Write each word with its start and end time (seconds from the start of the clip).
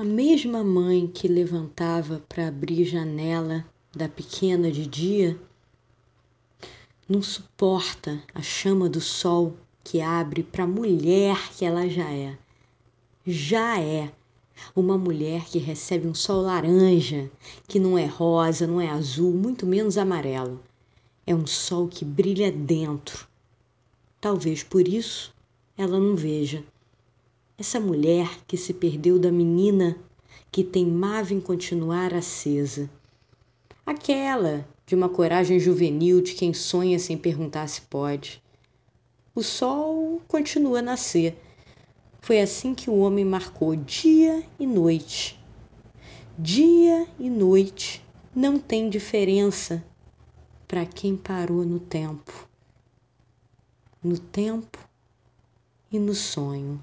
A 0.00 0.04
mesma 0.04 0.62
mãe 0.62 1.08
que 1.08 1.26
levantava 1.26 2.22
para 2.28 2.46
abrir 2.46 2.84
janela 2.84 3.66
da 3.92 4.08
pequena 4.08 4.70
de 4.70 4.86
dia 4.86 5.36
não 7.08 7.20
suporta 7.20 8.22
a 8.32 8.40
chama 8.40 8.88
do 8.88 9.00
sol 9.00 9.56
que 9.82 10.00
abre 10.00 10.44
para 10.44 10.62
a 10.62 10.68
mulher 10.68 11.50
que 11.50 11.64
ela 11.64 11.88
já 11.88 12.08
é. 12.12 12.38
Já 13.26 13.80
é 13.80 14.12
uma 14.76 14.96
mulher 14.96 15.46
que 15.46 15.58
recebe 15.58 16.06
um 16.06 16.14
sol 16.14 16.42
laranja, 16.42 17.28
que 17.66 17.80
não 17.80 17.98
é 17.98 18.06
rosa, 18.06 18.68
não 18.68 18.80
é 18.80 18.88
azul, 18.88 19.32
muito 19.32 19.66
menos 19.66 19.98
amarelo. 19.98 20.62
É 21.26 21.34
um 21.34 21.44
sol 21.44 21.88
que 21.88 22.04
brilha 22.04 22.52
dentro. 22.52 23.26
Talvez 24.20 24.62
por 24.62 24.86
isso 24.86 25.34
ela 25.76 25.98
não 25.98 26.14
veja 26.14 26.62
essa 27.58 27.80
mulher 27.80 28.44
que 28.46 28.56
se 28.56 28.72
perdeu 28.72 29.18
da 29.18 29.32
menina 29.32 29.98
que 30.50 30.62
teimava 30.62 31.34
em 31.34 31.40
continuar 31.40 32.14
acesa. 32.14 32.88
Aquela 33.84 34.64
de 34.86 34.94
uma 34.94 35.08
coragem 35.08 35.58
juvenil 35.58 36.22
de 36.22 36.34
quem 36.34 36.54
sonha 36.54 37.00
sem 37.00 37.18
perguntar 37.18 37.66
se 37.68 37.82
pode. 37.82 38.40
O 39.34 39.42
sol 39.42 40.22
continua 40.28 40.78
a 40.78 40.82
nascer. 40.82 41.36
Foi 42.20 42.40
assim 42.40 42.74
que 42.74 42.88
o 42.88 42.98
homem 42.98 43.24
marcou 43.24 43.74
dia 43.74 44.44
e 44.58 44.64
noite. 44.66 45.38
Dia 46.38 47.08
e 47.18 47.28
noite 47.28 48.04
não 48.34 48.58
tem 48.58 48.88
diferença 48.88 49.84
para 50.68 50.86
quem 50.86 51.16
parou 51.16 51.64
no 51.64 51.80
tempo. 51.80 52.48
No 54.02 54.16
tempo 54.16 54.78
e 55.90 55.98
no 55.98 56.14
sonho. 56.14 56.80